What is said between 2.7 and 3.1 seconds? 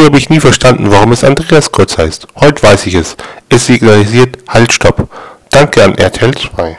ich